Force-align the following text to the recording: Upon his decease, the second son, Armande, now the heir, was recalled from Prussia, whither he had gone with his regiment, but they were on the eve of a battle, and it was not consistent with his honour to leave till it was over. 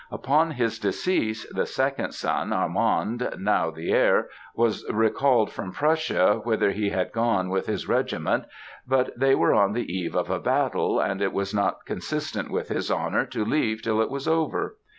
Upon 0.11 0.49
his 0.53 0.79
decease, 0.79 1.45
the 1.53 1.67
second 1.67 2.13
son, 2.15 2.51
Armande, 2.51 3.35
now 3.37 3.69
the 3.69 3.91
heir, 3.91 4.29
was 4.55 4.83
recalled 4.91 5.51
from 5.51 5.71
Prussia, 5.71 6.41
whither 6.43 6.71
he 6.71 6.89
had 6.89 7.11
gone 7.11 7.49
with 7.49 7.67
his 7.67 7.87
regiment, 7.87 8.45
but 8.87 9.11
they 9.15 9.35
were 9.35 9.53
on 9.53 9.73
the 9.73 9.93
eve 9.95 10.15
of 10.15 10.31
a 10.31 10.39
battle, 10.39 10.99
and 10.99 11.21
it 11.21 11.33
was 11.33 11.53
not 11.53 11.85
consistent 11.85 12.49
with 12.49 12.69
his 12.69 12.89
honour 12.89 13.27
to 13.27 13.45
leave 13.45 13.83
till 13.83 14.01
it 14.01 14.09
was 14.09 14.27
over. 14.27 14.75